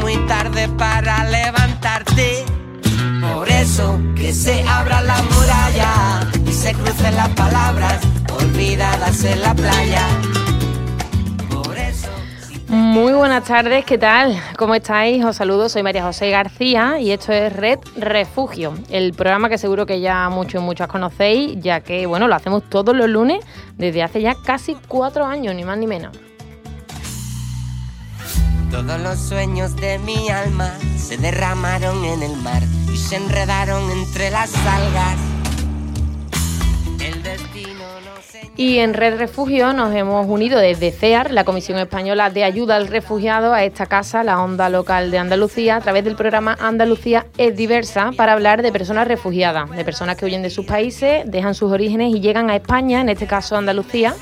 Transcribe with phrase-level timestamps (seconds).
[0.00, 2.44] Muy tarde para levantarte.
[3.20, 8.00] Por eso que se abra la muralla y se crucen las palabras
[8.32, 10.06] olvidadas en la playa.
[12.68, 14.38] Muy buenas tardes, ¿qué tal?
[14.58, 15.24] ¿Cómo estáis?
[15.24, 19.86] Os saludo, soy María José García y esto es Red Refugio, el programa que seguro
[19.86, 23.42] que ya muchos y muchas conocéis, ya que bueno, lo hacemos todos los lunes
[23.78, 26.27] desde hace ya casi cuatro años, ni más ni menos.
[28.70, 34.30] Todos los sueños de mi alma se derramaron en el mar y se enredaron entre
[34.30, 35.16] las algas.
[37.00, 37.78] El destino
[38.58, 42.88] y en Red Refugio nos hemos unido desde CEAR, la Comisión Española de Ayuda al
[42.88, 47.56] Refugiado, a esta casa, la Onda Local de Andalucía, a través del programa Andalucía es
[47.56, 51.70] diversa, para hablar de personas refugiadas, de personas que huyen de sus países, dejan sus
[51.70, 54.16] orígenes y llegan a España, en este caso Andalucía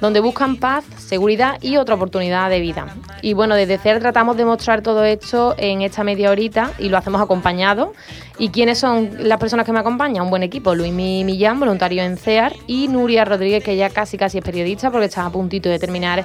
[0.00, 2.94] donde buscan paz, seguridad y otra oportunidad de vida.
[3.22, 6.98] Y bueno, desde CER tratamos de mostrar todo esto en esta media horita y lo
[6.98, 7.92] hacemos acompañado.
[8.38, 10.24] ¿Y quiénes son las personas que me acompañan?
[10.24, 14.38] Un buen equipo, Luis Millán, voluntario en CEAR, y Nuria Rodríguez, que ya casi casi
[14.38, 16.24] es periodista porque está a puntito de terminar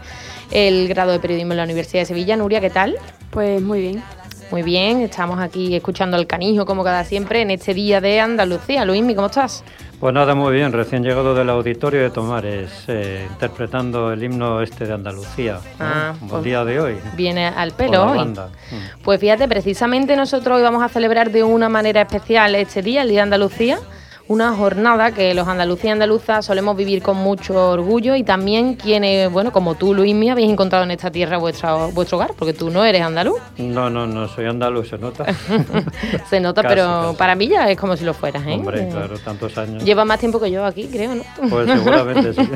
[0.52, 2.38] el grado de periodismo en la Universidad de Sevilla.
[2.38, 2.96] Nuria, ¿qué tal?
[3.32, 4.25] Pues muy bien.
[4.52, 8.86] Muy bien, estamos aquí escuchando al canijo como cada siempre en este día de Andalucía.
[8.86, 9.64] Luismi, ¿cómo estás?
[10.00, 14.86] Pues nada, muy bien, recién llegado del auditorio de Tomares, eh, interpretando el himno este
[14.86, 16.98] de Andalucía, ah, el pues día de hoy.
[17.16, 18.20] Viene al pelo hoy.
[18.20, 19.02] Mm.
[19.04, 23.10] Pues fíjate, precisamente nosotros hoy vamos a celebrar de una manera especial este día, el
[23.10, 23.80] Día de Andalucía
[24.28, 29.32] una jornada que los andaluces y andaluzas solemos vivir con mucho orgullo y también quienes,
[29.32, 32.84] bueno, como tú, Luismi, habéis encontrado en esta tierra vuestro, vuestro hogar, porque tú no
[32.84, 33.40] eres andaluz.
[33.58, 35.26] No, no, no, soy andaluz, se nota.
[36.30, 38.56] se nota, pero para mí ya es como si lo fueras, ¿eh?
[38.56, 39.84] Hombre, claro, tantos años.
[39.84, 41.24] Lleva más tiempo que yo aquí, creo, ¿no?
[41.50, 42.42] Pues seguramente sí.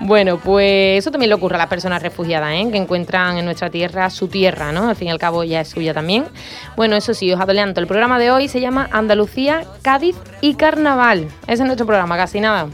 [0.00, 2.68] bueno, pues eso también le ocurre a las personas refugiadas, ¿eh?
[2.70, 4.88] Que encuentran en nuestra tierra su tierra, ¿no?
[4.88, 6.26] Al fin y al cabo ya es suya también.
[6.76, 11.28] Bueno, eso sí, os adelanto, el programa de hoy se llama Andalucía, Cádiz y carnaval.
[11.46, 12.68] Ese es nuestro programa, casi nada.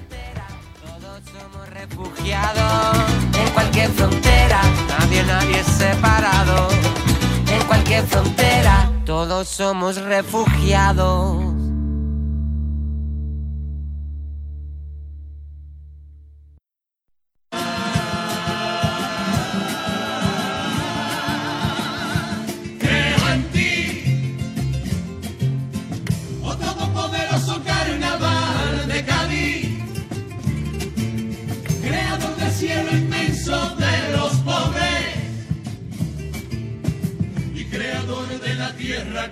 [0.83, 2.97] Todos somos refugiados
[3.39, 4.61] en cualquier frontera,
[4.99, 6.69] nadie, nadie es separado.
[7.53, 11.54] En cualquier frontera, todos somos refugiados.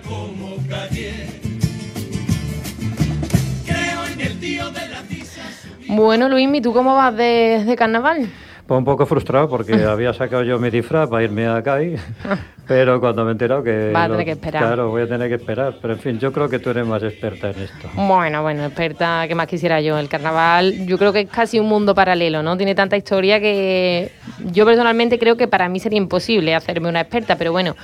[0.07, 0.55] Como
[3.65, 5.03] Creo en el tío de la
[5.87, 8.29] Bueno, Luis, ¿y tú cómo vas de, de carnaval?
[8.67, 12.01] Pues un poco frustrado porque había sacado yo mi disfraz para irme a Cádiz,
[12.67, 13.91] pero cuando me he enterado que...
[13.91, 14.63] Va a tener que esperar.
[14.63, 17.03] Claro, voy a tener que esperar, pero en fin, yo creo que tú eres más
[17.03, 17.89] experta en esto.
[17.95, 19.97] Bueno, bueno, experta, que más quisiera yo?
[19.97, 22.55] El carnaval yo creo que es casi un mundo paralelo, ¿no?
[22.57, 24.11] Tiene tanta historia que
[24.51, 27.75] yo personalmente creo que para mí sería imposible hacerme una experta, pero bueno...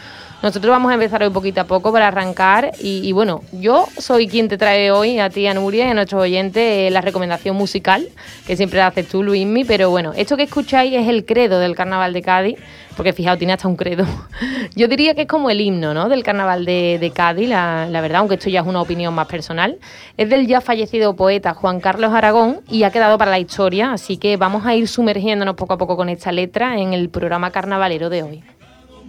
[0.41, 4.47] Nosotros vamos a empezar hoy poquito a poco para arrancar y, bueno, yo soy quien
[4.47, 8.07] te trae hoy a ti, a Nuria y a nuestros oyentes eh, la recomendación musical,
[8.47, 12.13] que siempre haces tú, Luismi, pero bueno, esto que escucháis es el credo del Carnaval
[12.13, 12.57] de Cádiz,
[12.95, 14.05] porque fijaos, tiene hasta un credo.
[14.77, 16.07] Yo diría que es como el himno ¿no?
[16.07, 19.77] del Carnaval de, Cádiz, la, verdad, aunque esto ya es una opinión más personal.
[20.15, 24.15] Es del ya fallecido poeta Juan Carlos Aragón y ha quedado para la historia, así
[24.15, 28.09] que vamos a ir sumergiéndonos poco a poco con esta letra en el programa carnavalero
[28.09, 28.43] de hoy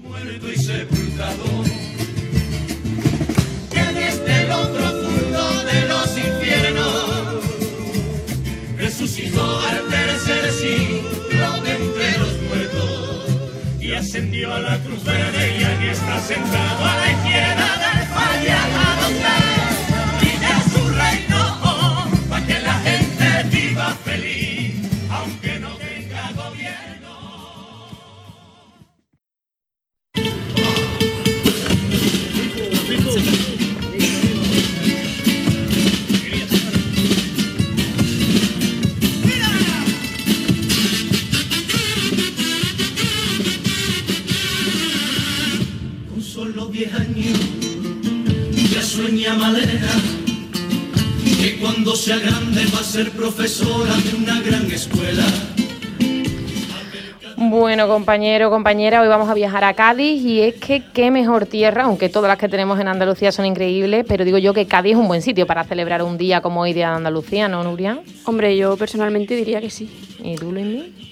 [0.03, 1.10] muerto y
[3.71, 7.45] que desde lo profundo de los infiernos
[8.79, 13.27] resucitó al tercer siglo de entre los muertos
[13.81, 17.60] y ascendió a la cruz verde y está sentado a la con
[49.35, 49.89] Malena
[51.41, 55.25] que cuando sea grande va a ser profesora de una gran escuela.
[57.37, 61.85] Bueno, compañero, compañera, hoy vamos a viajar a Cádiz y es que qué mejor tierra,
[61.85, 64.99] aunque todas las que tenemos en Andalucía son increíbles, pero digo yo que Cádiz es
[64.99, 68.01] un buen sitio para celebrar un día como hoy Día de Andalucía, ¿no, Nuria?
[68.25, 69.89] Hombre, yo personalmente diría que sí.
[70.23, 71.10] ¿Y tú, Luis?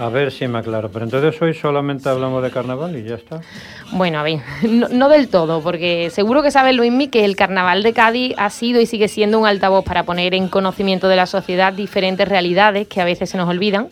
[0.00, 3.42] A ver si me aclaro, pero entonces hoy solamente hablamos de carnaval y ya está.
[3.92, 7.92] Bueno, a ver, no, del todo, porque seguro que sabe Luismi que el carnaval de
[7.92, 11.74] Cádiz ha sido y sigue siendo un altavoz para poner en conocimiento de la sociedad
[11.74, 13.88] diferentes realidades que a veces se nos olvidan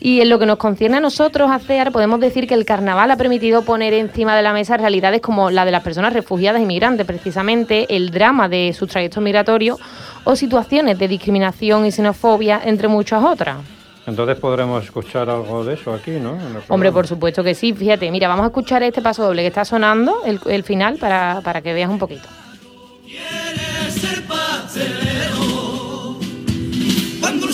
[0.00, 3.10] y en lo que nos concierne a nosotros, a CEAR, podemos decir que el carnaval
[3.10, 6.64] ha permitido poner encima de la mesa realidades como la de las personas refugiadas y
[6.64, 9.78] migrantes, precisamente el drama de sus trayectos migratorios
[10.24, 13.58] o situaciones de discriminación y xenofobia, entre muchas otras.
[14.06, 16.38] Entonces podremos escuchar algo de eso aquí, ¿no?
[16.68, 17.72] Hombre, por supuesto que sí.
[17.72, 21.62] Fíjate, mira, vamos a escuchar este paso doble que está sonando, el, final, para, para
[21.62, 22.28] que veas un poquito.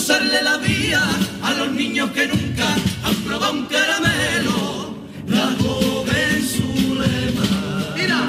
[0.01, 1.01] endulzarle la vida
[1.43, 2.65] a los niños que nunca
[3.03, 4.95] han probado un caramelo.
[5.27, 8.27] La joven Zulema, mira,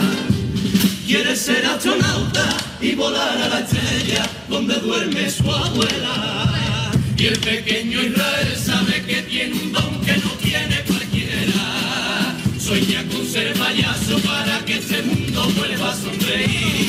[1.07, 6.72] quiere ser astronauta y volar a la estrella donde duerme su abuela.
[7.23, 12.35] Y el pequeño Israel sabe que tiene un don que no tiene cualquiera.
[12.59, 16.81] Sueña con ser payaso para que ese mundo vuelva a sonreír.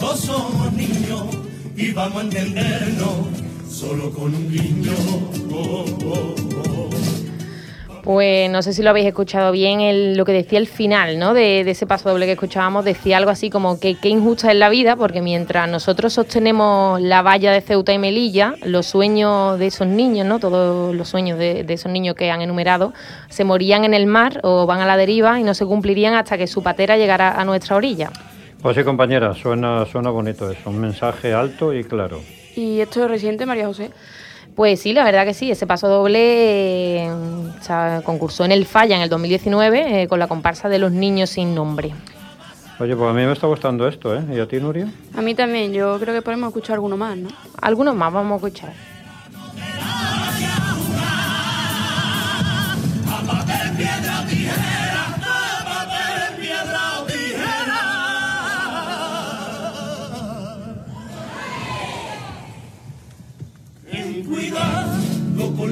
[0.00, 1.24] Los dos somos niños
[1.76, 3.14] y vamos a entendernos
[3.68, 4.92] solo con un guiño.
[5.52, 6.90] Oh, oh, oh.
[8.02, 11.34] Pues no sé si lo habéis escuchado bien, lo que decía el final ¿no?
[11.34, 14.70] de, ese paso doble que escuchábamos, decía algo así como que qué injusta es la
[14.70, 19.86] vida, porque mientras nosotros sostenemos la valla de Ceuta y Melilla, los sueños de esos
[19.86, 20.38] niños, ¿no?
[20.38, 22.94] todos los sueños de esos niños que han enumerado,
[23.28, 26.38] se morían en el mar o van a la deriva y no se cumplirían hasta
[26.38, 28.10] que su patera llegara a nuestra orilla.
[28.62, 30.68] Pues sí, compañera, suena, suena bonito eso.
[30.68, 32.20] Un mensaje alto y claro.
[32.54, 33.90] ¿Y esto es reciente, María José?
[34.54, 38.66] Pues sí, la verdad que sí, ese paso doble eh, o sea, concursó en el
[38.66, 41.92] Falla en el 2019 eh, con la comparsa de los niños sin nombre.
[42.78, 44.22] Oye, pues a mí me está gustando esto, ¿eh?
[44.32, 44.88] ¿Y a ti, Nuria?
[45.14, 47.28] A mí también, yo creo que podemos escuchar alguno más, ¿no?
[47.60, 48.89] Algunos más vamos a escuchar.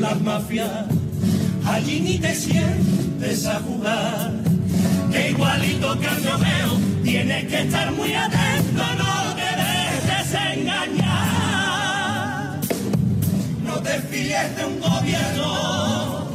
[0.01, 0.87] Las mafias,
[1.67, 4.33] allí ni te sientes a jugar.
[5.11, 11.81] Que igualito que Romeo, tienes que estar muy atento, no te dejes engañar.
[13.65, 16.29] No te fíes de un gobierno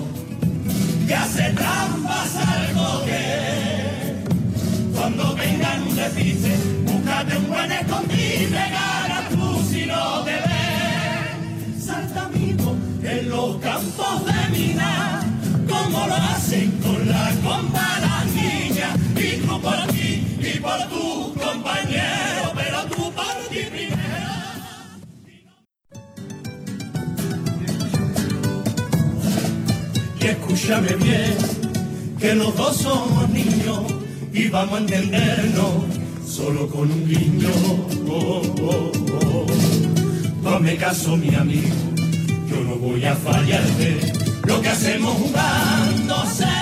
[1.07, 2.12] que hace trampas
[30.63, 31.35] escúchame bien,
[32.19, 33.81] que los dos somos niños
[34.31, 35.73] y vamos a entendernos
[36.25, 37.49] solo con un guiño.
[38.07, 38.91] Oh, oh,
[39.25, 39.45] oh.
[40.41, 41.75] Dame caso, mi amigo,
[42.49, 44.13] yo no voy a fallarte.
[44.45, 46.52] Lo que hacemos jugando nuestra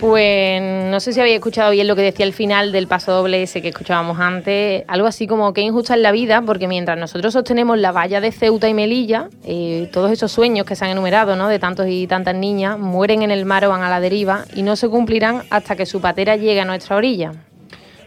[0.00, 3.42] Pues no sé si habéis escuchado bien lo que decía el final del paso doble
[3.42, 7.34] ese que escuchábamos antes, algo así como que injusta es la vida, porque mientras nosotros
[7.34, 11.36] sostenemos la valla de Ceuta y Melilla, eh, todos esos sueños que se han enumerado,
[11.36, 11.48] ¿no?
[11.48, 14.62] de tantos y tantas niñas, mueren en el mar o van a la deriva y
[14.62, 17.32] no se cumplirán hasta que su patera llegue a nuestra orilla.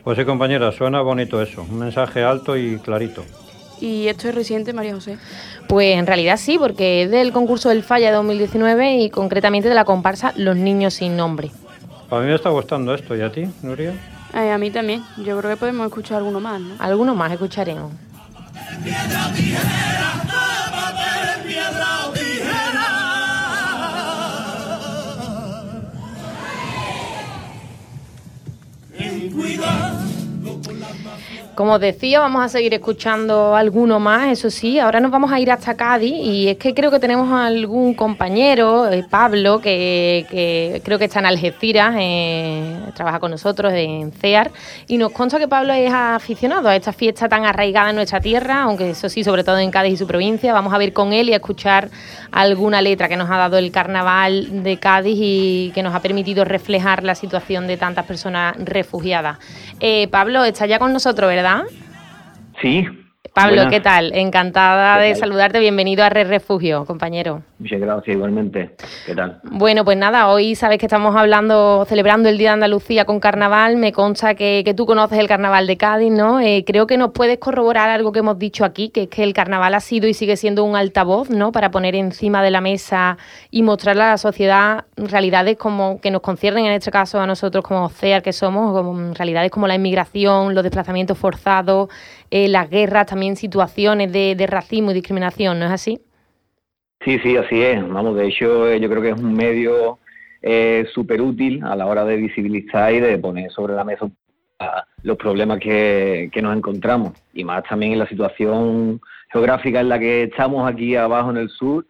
[0.04, 1.62] Pues sí, compañera, suena bonito eso.
[1.62, 3.24] Un mensaje alto y clarito.
[3.80, 5.18] ¿Y esto es reciente, María José?
[5.68, 9.76] Pues en realidad sí, porque es del concurso del Falla de 2019 y concretamente de
[9.76, 11.52] la comparsa Los Niños Sin Nombre.
[12.10, 13.16] A mí me está gustando esto.
[13.16, 13.94] ¿Y a ti, Nuria?
[14.34, 15.04] Eh, a mí también.
[15.18, 16.76] Yo creo que podemos escuchar alguno más, ¿no?
[16.80, 17.92] Algunos más escucharemos.
[18.84, 19.34] piedra
[31.56, 34.80] Como decía, vamos a seguir escuchando alguno más, eso sí.
[34.80, 38.92] Ahora nos vamos a ir hasta Cádiz y es que creo que tenemos algún compañero,
[38.92, 44.50] eh, Pablo, que, creo que está en Algeciras, eh, trabaja con nosotros en CEAR,
[44.88, 48.64] y nos consta que Pablo es aficionado a esta fiesta tan arraigada en nuestra tierra,
[48.64, 50.54] aunque eso sí, sobre todo en Cádiz y su provincia.
[50.54, 51.92] Vamos a ver con él y a escuchar
[52.32, 56.46] alguna letra que nos ha dado el carnaval de Cádiz y que nos ha permitido
[56.46, 59.38] reflejar la situación de tantas personas refugiadas.
[59.80, 61.43] Eh, Pablo, está ya con nosotros, ¿verdad?
[62.62, 62.88] Sí,
[63.34, 64.14] Pablo, ¿qué tal?
[64.14, 65.60] Encantada de saludarte.
[65.60, 67.42] Bienvenido a Red Refugio, compañero.
[67.64, 68.76] Muchas gracias, igualmente.
[69.06, 69.40] ¿Qué tal?
[69.44, 73.78] Bueno, pues nada, hoy sabes que estamos hablando, celebrando el Día de Andalucía con carnaval.
[73.78, 76.42] Me consta que, tú conoces el carnaval de Cádiz, ¿no?
[76.42, 79.32] Eh, creo que nos puedes corroborar algo que hemos dicho aquí, que es que el
[79.32, 81.54] carnaval ha sido y sigue siendo un altavoz, ¿no?
[81.54, 83.18] Para poner encima de la mesa
[83.50, 87.64] y mostrarle a la sociedad realidades como que nos conciernen, en este caso a nosotros
[87.64, 91.88] como CEAR que somos, como realidades como la inmigración, los desplazamientos forzados,
[92.30, 96.02] eh, las guerras, también situaciones de, racismo y discriminación, ¿no es así?
[97.04, 97.88] Sí, sí, así es.
[97.88, 100.00] Vamos, de hecho, eh, yo creo que es un medio
[100.42, 104.10] eh, súper útil a la hora de visibilizar y de poner sobre la mesa
[105.02, 107.14] los problemas que, nos encontramos.
[107.34, 111.50] Y más también en la situación geográfica en la que estamos aquí abajo en el
[111.50, 111.86] sur,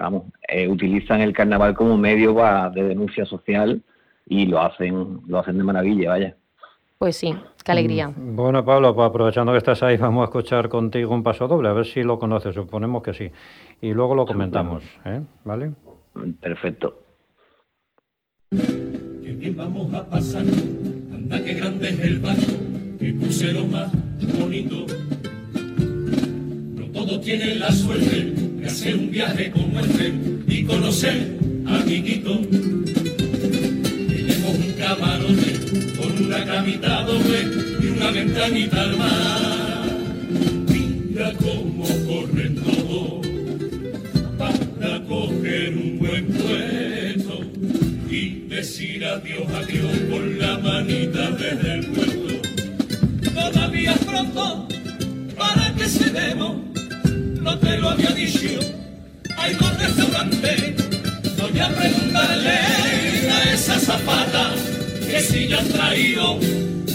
[0.00, 0.22] vamos,
[0.68, 2.34] utilizan el carnaval como medio
[2.72, 3.82] de denuncia social
[4.26, 6.36] y lo hacen, lo hacen de maravilla, vaya.
[6.98, 7.32] Pues sí,
[7.64, 8.08] qué alegría.
[8.08, 11.68] Mm, bueno, Pablo, pues aprovechando que estás ahí, vamos a escuchar contigo un paso doble,
[11.68, 13.30] a ver si lo conoces, suponemos que sí.
[13.80, 15.20] Y luego lo comentamos, ¿eh?
[15.44, 15.70] ¿vale?
[16.40, 17.00] Perfecto.
[18.50, 22.52] Qué bien vamos a pasar, anda que grande es el barco,
[22.98, 23.92] qué crucero más
[24.40, 24.86] bonito.
[26.74, 30.12] No todo tiene la suerte de hacer un viaje como este
[30.48, 32.40] y conocer a Quiquito.
[34.08, 35.47] Tenemos un camarote
[36.58, 37.40] camita doble
[37.80, 39.86] y una ventanita al mar.
[40.72, 43.26] Mira cómo corren todos
[44.36, 47.44] para coger un buen puesto
[48.10, 52.34] y decir adiós, adiós con la manita desde el puerto.
[53.32, 54.68] Todavía pronto
[55.36, 56.56] para que se demos,
[57.40, 58.58] no te lo había dicho,
[59.36, 60.74] hay dos restaurantes,
[61.38, 62.58] voy a preguntarle
[63.30, 64.67] a esa zapata
[65.08, 66.38] que si ya han traído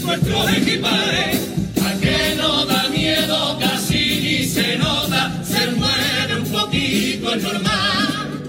[0.04, 1.50] nuestros equipajes,
[1.84, 8.42] a que no da miedo, casi ni se nota, se mueve un poquito el normal.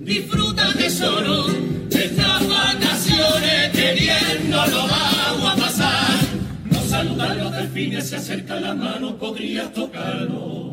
[0.00, 1.48] Disfruta tesoro
[1.90, 6.18] de estas vacaciones, que bien no lo vamos a pasar.
[6.64, 10.72] No saludan los delfines, se acerca la mano, podrías tocarlo.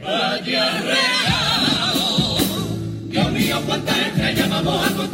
[0.00, 2.36] Vaya regalo,
[3.08, 5.11] Dios mío, cuántas estrellas vamos a contarla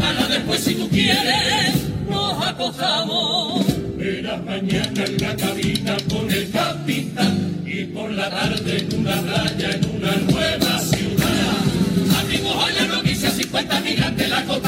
[2.69, 3.67] nos acojamos.
[3.97, 9.71] Verás mañana en la cabina con el capitán y por la tarde en una playa
[9.71, 12.21] en una nueva ciudad.
[12.21, 14.68] Abrimos hoy la noticia 50 migrantes la costa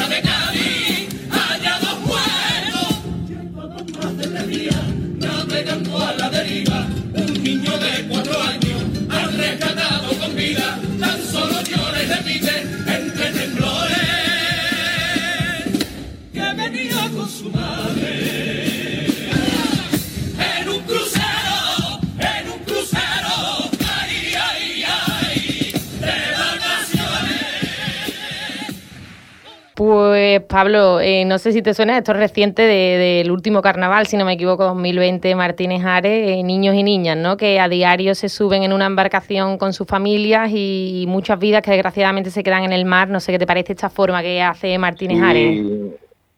[29.91, 34.17] Pues Pablo, eh, no sé si te suena, esto es reciente del último carnaval, si
[34.17, 37.37] no me equivoco, 2020, Martínez Ares, eh, niños y niñas, ¿no?
[37.37, 41.73] Que a diario se suben en una embarcación con sus familias y muchas vidas que
[41.73, 43.09] desgraciadamente se quedan en el mar.
[43.09, 45.61] No sé qué te parece esta forma que hace Martínez Ares.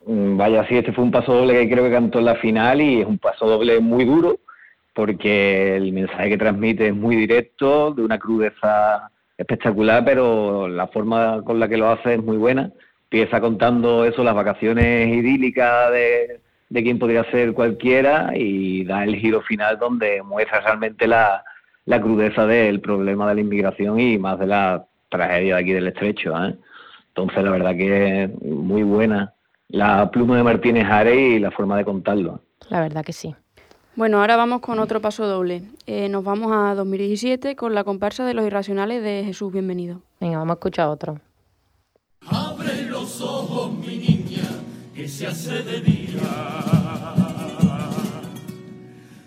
[0.06, 2.80] Mm, vaya, sí, este fue un paso doble que creo que cantó en la final
[2.80, 4.38] y es un paso doble muy duro
[4.94, 11.42] porque el mensaje que transmite es muy directo, de una crudeza espectacular, pero la forma
[11.44, 12.72] con la que lo hace es muy buena.
[13.12, 16.40] Empieza contando eso, las vacaciones idílicas de,
[16.70, 21.44] de quien podría ser cualquiera y da el giro final donde muestra realmente la,
[21.84, 25.88] la crudeza del problema de la inmigración y más de la tragedia de aquí del
[25.88, 26.32] estrecho.
[26.42, 26.56] ¿eh?
[27.08, 29.34] Entonces, la verdad que es muy buena
[29.68, 32.40] la pluma de Martínez Are y la forma de contarlo.
[32.70, 33.34] La verdad que sí.
[33.94, 35.64] Bueno, ahora vamos con otro paso doble.
[35.86, 40.00] Eh, nos vamos a 2017 con la comparsa de los irracionales de Jesús Bienvenido.
[40.18, 41.20] Venga, vamos a escuchar otro
[43.22, 44.48] ojos, mi niña,
[44.94, 46.20] que se hace de día.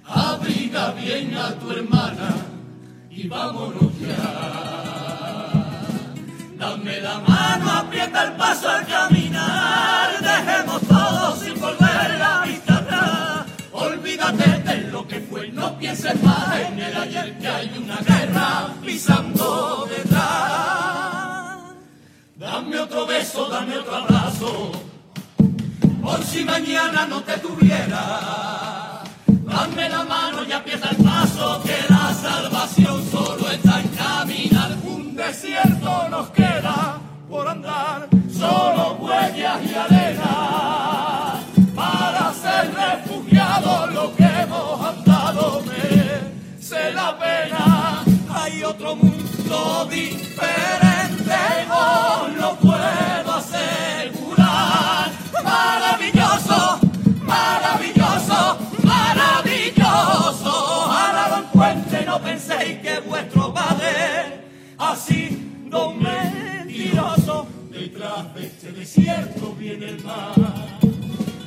[0.06, 2.36] Abriga bien a tu hermana
[3.10, 5.56] y vámonos ya.
[6.58, 13.46] Dame la mano, aprieta el paso al caminar, dejemos todo sin volver la vista atrás.
[13.72, 18.74] Olvídate de lo que fue, no pienses más en el ayer que hay una guerra
[18.86, 20.85] pisando detrás.
[22.38, 24.72] Dame otro beso, dame otro abrazo,
[26.02, 29.04] por si mañana no te tuviera.
[29.26, 34.72] Dame la mano y aprieta el paso, que la salvación solo está en caminar.
[34.84, 37.00] Un desierto nos queda
[37.30, 40.95] por andar, solo huellas y arena.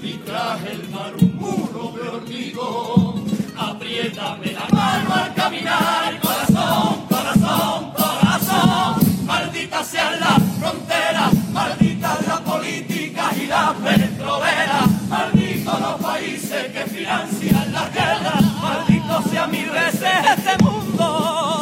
[0.03, 3.25] Y tras el mar un muro de hormigón.
[3.57, 9.25] Apriétame la mano al caminar, corazón, corazón, corazón.
[9.25, 14.81] Maldita sea la frontera, maldita la política y la petrolera.
[15.09, 21.58] Malditos los países que financian la guerra, maldito sea mil veces este mundo.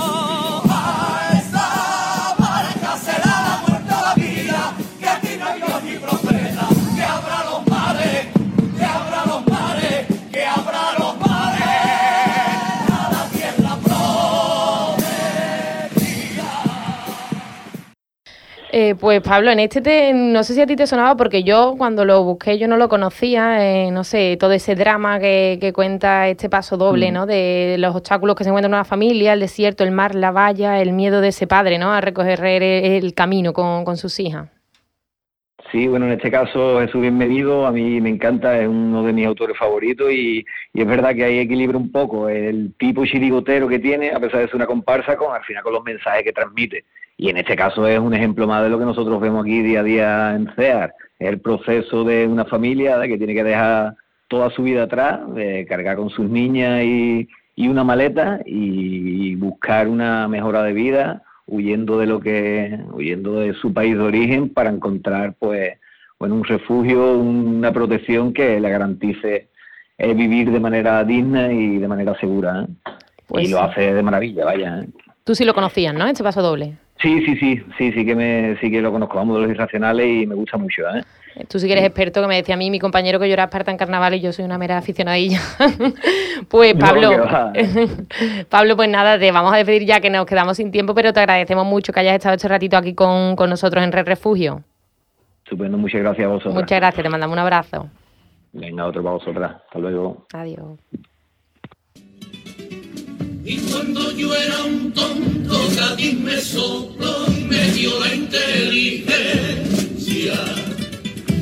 [18.79, 21.77] Eh, pues Pablo, en este te, no sé si a ti te sonaba porque yo
[21.79, 25.73] cuando lo busqué yo no lo conocía, eh, no sé, todo ese drama que, que
[25.73, 27.15] cuenta este paso doble, Mm.
[27.15, 27.25] ¿no?
[27.25, 30.79] De los obstáculos que se encuentran en una familia, el desierto, el mar, la valla,
[30.83, 31.91] el miedo de ese padre, ¿no?
[31.91, 34.51] A recoger el, camino con, con sus hijas.
[35.73, 39.27] Sí, bueno, en este caso Jesús Bienvenido a mí me encanta, es uno de mis
[39.27, 43.79] autores favoritos y, y es verdad que ahí equilibra un poco el tipo chirigotero que
[43.79, 46.85] tiene, a pesar de ser una comparsa, con al final con los mensajes que transmite.
[47.19, 49.81] Y en este caso es un ejemplo más de lo que nosotros vemos aquí día
[49.81, 50.95] a día en CEAR.
[51.19, 53.95] Es el proceso de una familia que tiene que dejar
[54.29, 59.89] toda su vida atrás, de cargar con sus niñas y, y una maleta y buscar
[59.89, 64.71] una mejora de vida huyendo de lo que huyendo de su país de origen para
[64.71, 65.79] encontrar pues
[66.19, 69.49] bueno un refugio una protección que le garantice
[69.97, 72.91] eh, vivir de manera digna y de manera segura ¿eh?
[73.29, 74.89] Pues y lo hace de maravilla vaya ¿eh?
[75.27, 76.07] Tú sí lo conocías, ¿no?
[76.07, 76.79] Este paso doble.
[77.03, 80.07] sí sí sí sí sí que me sí que lo conozco vamos de los irracionales
[80.07, 81.03] y me gusta mucho ¿eh?
[81.49, 83.43] Tú sí que eres experto, que me decía a mí mi compañero que yo era
[83.43, 85.39] experta en carnaval y yo soy una mera aficionadilla.
[86.49, 87.11] pues Pablo.
[88.49, 91.21] Pablo, pues nada, te vamos a despedir ya que nos quedamos sin tiempo, pero te
[91.21, 94.63] agradecemos mucho que hayas estado este ratito aquí con, con nosotros en Red Refugio.
[95.45, 97.91] estupendo muchas gracias a vosotros Muchas gracias, te mandamos un abrazo.
[98.55, 100.79] venga otro para vosotras hasta luego Adiós.
[103.49, 110.35] Y cuando yo era un tonto, Cádiz me sopló y me dio la inteligencia.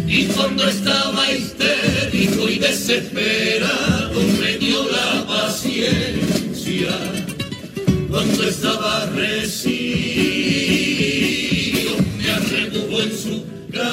[0.07, 6.90] Y cuando estaba histérico y desesperado, me dio la paciencia.
[8.11, 9.73] Cuando estaba recido,
[12.19, 13.90] me arretuvo en su cama.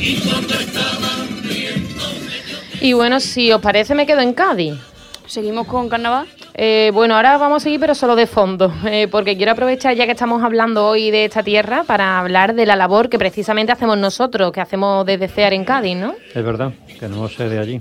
[0.00, 4.74] Y cuando estaba hambriento, me dio Y bueno, si os parece, me quedo en Cádiz.
[5.28, 6.26] Seguimos con carnaval.
[6.54, 10.06] Eh, bueno, ahora vamos a seguir, pero solo de fondo, eh, porque quiero aprovechar ya
[10.06, 13.98] que estamos hablando hoy de esta tierra para hablar de la labor que precisamente hacemos
[13.98, 16.14] nosotros, que hacemos desde CEAR en Cádiz, ¿no?
[16.34, 17.80] Es verdad, que no sé de allí.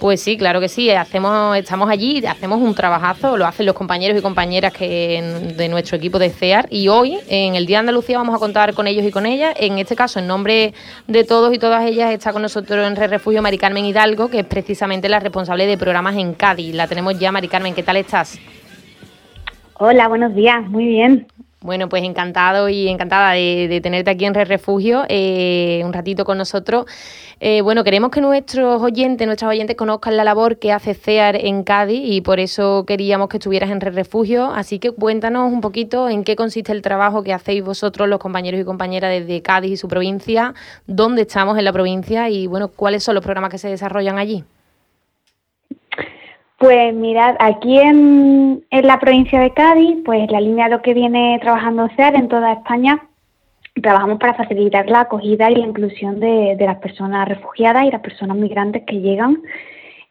[0.00, 4.16] Pues sí, claro que sí, hacemos, estamos allí, hacemos un trabajazo, lo hacen los compañeros
[4.16, 5.20] y compañeras que,
[5.56, 8.74] de nuestro equipo de CEAR y hoy, en el Día de Andalucía, vamos a contar
[8.74, 9.54] con ellos y con ellas.
[9.58, 10.72] En este caso, en nombre
[11.08, 14.40] de todos y todas ellas, está con nosotros en Red Refugio Mari Carmen Hidalgo, que
[14.40, 16.76] es precisamente la responsable de programas en Cádiz.
[16.76, 18.38] La tenemos ya, Mari Carmen, ¿qué tal estás?
[19.74, 21.26] Hola, buenos días, muy bien.
[21.60, 26.38] Bueno, pues encantado y encantada de, tenerte aquí en Red Refugio eh, un ratito con
[26.38, 26.86] nosotros.
[27.40, 31.64] Eh, bueno, queremos que nuestros oyentes, nuestras oyentes conozcan la labor que hace CEAR en
[31.64, 34.52] Cádiz y por eso queríamos que estuvieras en Red Refugio.
[34.52, 38.60] Así que cuéntanos un poquito en qué consiste el trabajo que hacéis vosotros, los compañeros
[38.60, 40.54] y compañeras desde Cádiz y su provincia,
[40.86, 44.44] dónde estamos en la provincia y, bueno, cuáles son los programas que se desarrollan allí.
[46.58, 50.92] Pues mirad, aquí en, en la provincia de Cádiz, pues la línea de lo que
[50.92, 53.00] viene trabajando CEAR en toda España,
[53.80, 58.00] trabajamos para facilitar la acogida y la inclusión de, de las personas refugiadas y las
[58.00, 59.40] personas migrantes que llegan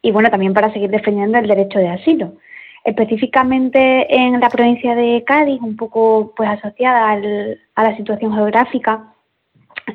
[0.01, 2.33] y bueno, también para seguir defendiendo el derecho de asilo.
[2.85, 9.13] Específicamente en la provincia de Cádiz, un poco pues asociada al- a la situación geográfica,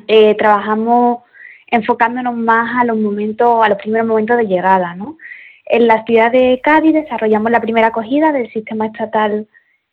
[0.07, 1.23] eh, trabajamos
[1.65, 5.17] enfocándonos más a los momentos, a los primeros momentos de llegada, ¿no?
[5.65, 9.47] En la ciudad de Cádiz desarrollamos la primera acogida del sistema estatal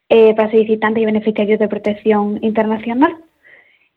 [0.09, 3.17] eh, para solicitantes y beneficiarios de protección internacional.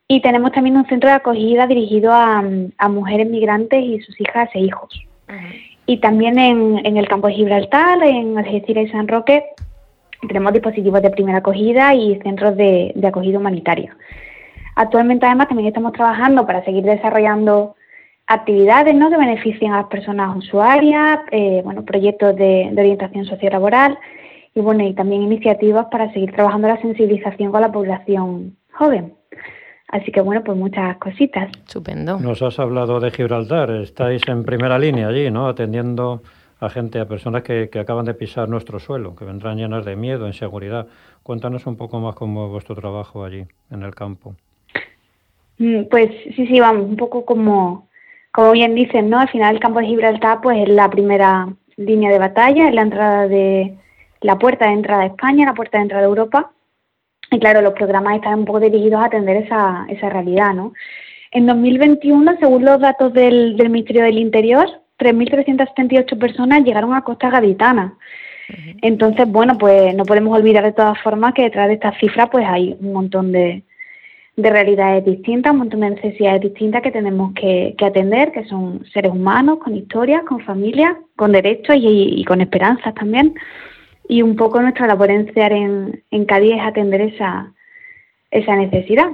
[0.07, 2.43] Y tenemos también un centro de acogida dirigido a,
[2.89, 4.93] mujeres migrantes y sus hijas e hijos.
[5.85, 9.43] Y también en, el campo de Gibraltar, en Algeciras y San Roque,
[10.27, 13.95] tenemos dispositivos de primera acogida y centros de, acogida humanitaria.
[14.75, 17.75] Actualmente, además, también estamos trabajando para seguir desarrollando
[18.27, 19.09] actividades ¿no?
[19.09, 23.97] que beneficien a las personas usuarias, eh, bueno, proyectos de, de orientación sociolaboral
[24.55, 29.13] y, bueno, y también iniciativas para seguir trabajando la sensibilización con la población joven.
[29.93, 31.51] Así que bueno, pues muchas cositas.
[31.67, 32.19] Estupendo.
[32.19, 35.47] Nos has hablado de Gibraltar, estáis en primera línea allí, ¿no?
[35.47, 36.23] Atendiendo
[36.59, 40.25] a gente, a personas que, acaban de pisar nuestro suelo, que vendrán llenas de miedo,
[40.25, 40.87] inseguridad.
[41.21, 44.35] Cuéntanos un poco más cómo es vuestro trabajo allí, en el campo.
[45.59, 47.87] Mm, pues sí, sí, vamos, un poco como,
[48.33, 49.19] como bien dicen, ¿no?
[49.19, 52.81] Al final el campo de Gibraltar pues es la primera línea de batalla, es la
[52.81, 53.77] entrada de
[54.21, 56.51] la puerta de entrada de España, la puerta de entrada de Europa
[57.29, 60.73] y claro, los programas están un poco dirigidos a atender esa, esa realidad, ¿no?
[61.31, 64.67] En 2021, según los datos del, del Ministerio del Interior,
[64.99, 67.97] 3.378 personas llegaron a Costa Gaditana.
[68.81, 72.45] Entonces, bueno, pues no podemos olvidar de todas formas que detrás de estas cifras pues
[72.47, 73.63] hay un montón de,
[74.35, 78.83] de realidades distintas, un montón de necesidades distintas que tenemos que, que atender, que son
[78.91, 83.35] seres humanos, con historias, con familias, con derechos y, con esperanzas también
[84.09, 87.53] y un poco nuestra labor en CEAR en, Cádiz es atender esa,
[88.31, 89.09] esa necesidad.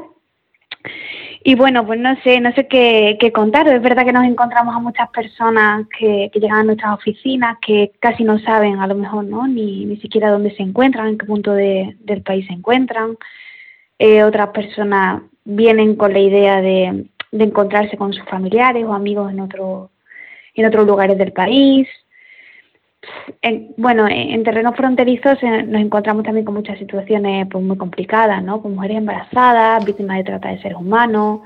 [1.44, 3.68] Y bueno, pues no sé, no sé qué, qué contar.
[3.68, 7.92] Es verdad que nos encontramos a muchas personas que, que, llegan a nuestras oficinas que
[8.00, 9.48] casi no saben, a lo mejor, ¿no?
[9.48, 13.16] Ni, ni siquiera dónde se encuentran, en qué punto de, del país se encuentran.
[14.00, 19.40] Eh, otras personas vienen con la idea de, encontrarse con sus familiares o amigos en,
[19.40, 19.92] otro,
[20.56, 21.88] en otros lugares del país
[23.78, 28.62] bueno, en, terrenos fronterizos eh, nos encontramos también con muchas situaciones pues, muy complicadas, ¿no?
[28.62, 31.42] Con mujeres embarazadas, víctimas de trata de seres humanos,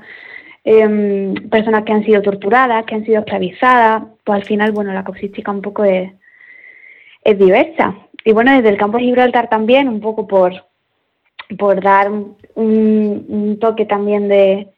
[0.64, 4.02] em, personas que han sido torturadas, que han sido esclavizadas.
[4.24, 6.12] Pues al final, bueno, la causística un poco es,
[7.22, 7.94] es diversa.
[8.24, 10.52] Y bueno, desde el campo de Gibraltar también, un poco por,
[11.58, 12.10] por dar
[12.54, 14.68] un, toque también de,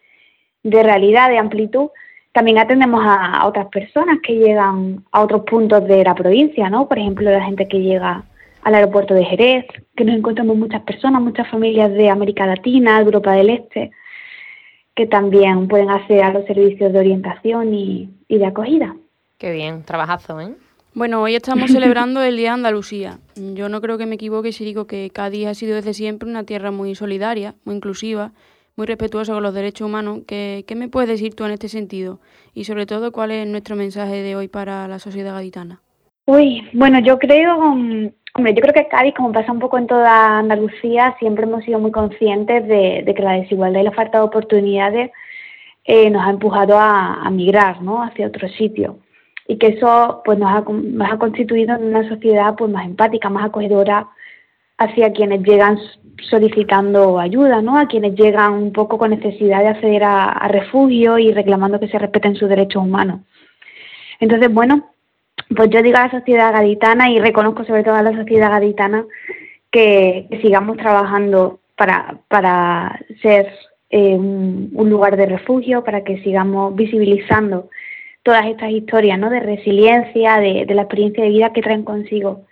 [0.63, 1.89] de realidad, de amplitud,
[2.33, 6.87] también atendemos a, otras personas que llegan a otros puntos de la provincia, ¿no?
[6.87, 8.25] Por ejemplo, la gente que llega
[8.63, 9.65] al aeropuerto de Jerez,
[9.97, 13.91] que nos encontramos muchas personas, muchas familias de América Latina, Europa del Este,
[14.95, 18.95] que también pueden acceder a los servicios de orientación y, y de acogida.
[19.39, 20.55] Qué bien, trabajazo, ¿eh?
[20.97, 23.19] Bueno, hoy estamos celebrando el Día de Andalucía.
[23.37, 26.45] Yo no creo que me equivoque si digo que Cádiz ha sido desde siempre una
[26.45, 28.33] tierra muy solidaria, muy inclusiva
[28.77, 30.21] muy respetuoso con los derechos humanos.
[30.27, 32.19] ¿Qué, ¿Qué, me puedes decir tú en este sentido?
[32.55, 35.81] Y sobre todo, ¿cuál es nuestro mensaje de hoy para la sociedad gaditana?
[36.27, 40.39] Uy, bueno, yo creo, hombre, yo creo que Cádiz, como pasa un poco en toda
[40.39, 44.25] Andalucía, siempre hemos sido muy conscientes de, de que la desigualdad y la falta de
[44.25, 45.11] oportunidades
[45.85, 48.03] eh, nos ha empujado a, a, migrar, ¿no?
[48.03, 48.99] Hacia otro sitio.
[49.49, 53.31] Y que eso, pues, nos ha, nos ha constituido en una sociedad, pues, más empática,
[53.31, 54.09] más acogedora
[54.79, 55.79] hacia quienes llegan
[56.29, 57.79] solicitando ayuda, ¿no?
[57.79, 61.99] A quienes llegan un poco con necesidad de acceder a, refugio y reclamando que se
[61.99, 63.21] respeten sus derechos humanos.
[64.21, 64.91] Entonces, bueno,
[65.55, 69.05] pues yo digo a la sociedad gaditana y reconozco sobre todo a la sociedad gaditana
[69.71, 73.53] que, sigamos trabajando para, para ser
[73.91, 77.69] eh, un, lugar de refugio, para que sigamos visibilizando
[78.27, 79.31] todas estas historias ¿no?
[79.31, 82.45] de resiliencia, de, la experiencia de vida que traen consigo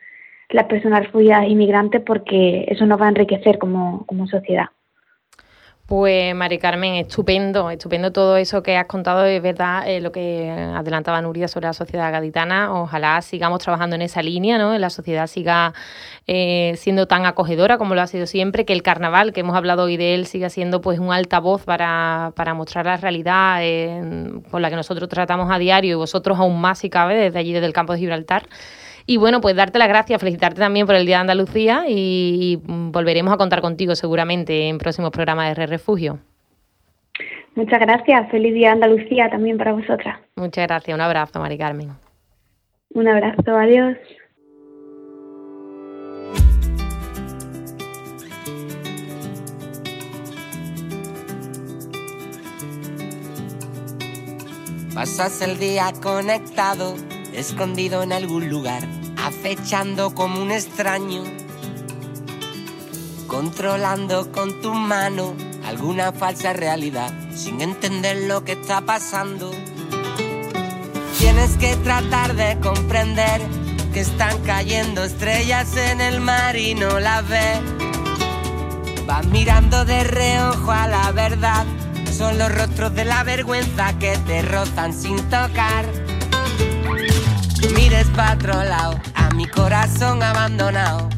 [0.48, 4.66] las personas refugiadas e inmigrantes porque eso nos va a enriquecer como, como sociedad.
[5.86, 10.48] Pues Mari Carmen, estupendo, estupendo todo eso que has contado, es verdad eh, lo que
[10.50, 14.78] adelantaba Nuria sobre la sociedad gaditana, ojalá sigamos trabajando en esa línea, ¿no?
[14.78, 15.74] la sociedad siga
[16.26, 19.82] eh, siendo tan acogedora como lo ha sido siempre, que el carnaval, que hemos hablado
[19.82, 24.62] hoy de él, siga siendo pues un altavoz para, para mostrar la realidad eh, con
[24.62, 27.66] la que nosotros tratamos a diario y vosotros aún más si cabe desde allí, desde
[27.66, 28.48] el campo de Gibraltar.
[29.06, 33.34] Y bueno, pues darte las gracias, felicitarte también por el Día de Andalucía y, volveremos
[33.34, 36.18] a contar contigo seguramente en próximos programas de Re Refugio.
[37.54, 38.30] Muchas gracias.
[38.30, 40.18] Feliz Día de Andalucía también para vosotras.
[40.36, 40.94] Muchas gracias.
[40.94, 41.90] Un abrazo, Mari Carmen.
[42.94, 43.56] Un abrazo.
[43.56, 43.96] Adiós.
[54.94, 56.94] Pasas el día conectado
[57.34, 61.22] escondido en algún lugar, acechando como un extraño,
[63.26, 65.34] controlando con tu mano
[65.66, 69.50] alguna falsa realidad, sin entender lo que está pasando.
[71.18, 73.40] Tienes que tratar de comprender
[73.92, 77.60] que están cayendo estrellas en el mar y no las ves.
[79.06, 81.66] Vas mirando de reojo a la verdad
[82.10, 86.03] Son los rostros de la vergüenza que te rozan sin tocar.
[87.72, 91.08] Mires para otro lado, a mi corazón abandonado.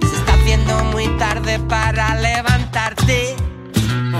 [0.00, 3.36] Se está haciendo muy tarde para levantarte.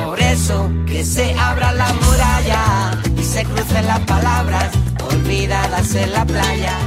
[0.04, 4.70] Por eso que se abra la muralla y se crucen las palabras
[5.10, 6.78] olvidadas en la playa.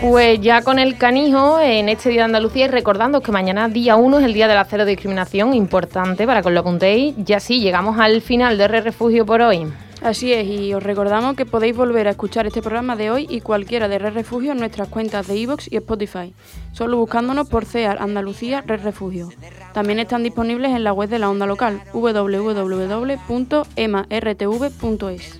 [0.00, 3.96] Pues ya con el canijo en este Día de Andalucía y recordando que mañana día
[3.96, 7.14] 1 es el Día de la Cero Discriminación, importante para que os lo apuntéis.
[7.18, 9.66] Ya sí, llegamos al final de Re Refugio por hoy.
[10.02, 13.42] Así es, y os recordamos que podéis volver a escuchar este programa de hoy y
[13.42, 16.32] cualquiera de Red Refugio en nuestras cuentas de iVoox y Spotify,
[16.72, 19.28] solo buscándonos por CEAR Andalucía Red Refugio.
[19.74, 22.30] También están disponibles en la web de la onda local, www.emartv.es.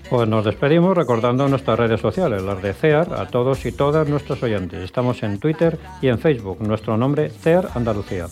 [0.09, 4.43] Pues nos despedimos recordando nuestras redes sociales, las de CEAR, a todos y todas nuestros
[4.43, 4.83] oyentes.
[4.83, 8.27] Estamos en Twitter y en Facebook, nuestro nombre CEAR Andalucía.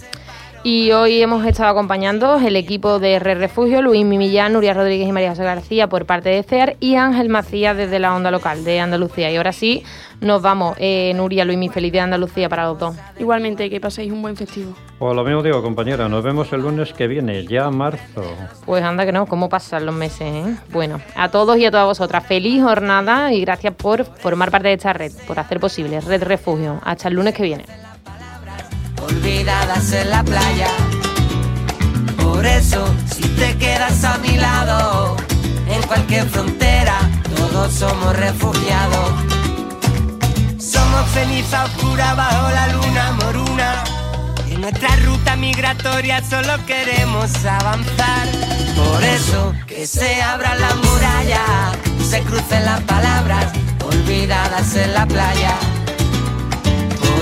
[0.61, 5.11] Y hoy hemos estado acompañando el equipo de Red Refugio, Luis Mimillán, Nuria Rodríguez y
[5.13, 8.81] María José García por parte de CEAR y Ángel Macías desde la onda local de
[8.81, 9.31] Andalucía.
[9.31, 9.83] Y ahora sí,
[10.19, 10.75] nos vamos.
[10.77, 12.95] Eh, Nuria, Luis, mi feliz de Andalucía para los dos.
[13.17, 14.73] Igualmente, que paséis un buen festivo.
[14.97, 18.21] Pues lo mismo digo, compañera, nos vemos el lunes que viene, ya marzo.
[18.65, 20.21] Pues anda que no, ¿cómo pasan los meses?
[20.21, 20.55] Eh?
[20.73, 24.73] Bueno, a todos y a todas vosotras, feliz jornada y gracias por formar parte de
[24.73, 26.81] esta red, por hacer posible Red Refugio.
[26.83, 27.88] Hasta el lunes que viene
[29.01, 30.67] olvidadas en la playa.
[32.21, 35.15] Por eso, si te quedas a mi lado,
[35.67, 36.97] en cualquier frontera,
[37.35, 39.11] todos somos refugiados.
[40.57, 43.83] Somos ceniza oscura bajo la luna moruna.
[44.49, 48.27] En nuestra ruta migratoria solo queremos avanzar.
[48.75, 51.71] Por eso, que se abra la muralla,
[52.09, 53.51] se crucen las palabras
[53.83, 55.55] olvidadas en la playa.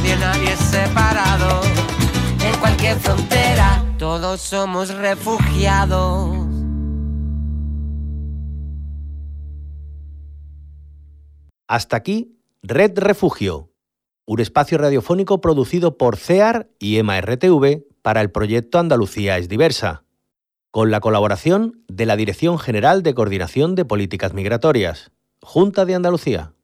[0.00, 1.60] nadie, nadie es separado.
[2.44, 6.36] En cualquier frontera, todos somos refugiados.
[11.68, 13.70] Hasta aquí, Red Refugio,
[14.26, 20.04] un espacio radiofónico producido por CEAR y EMA-RTV para el proyecto Andalucía es diversa,
[20.72, 26.54] con la colaboración de la Dirección General de Coordinación de Políticas Migratorias, Junta de Andalucía.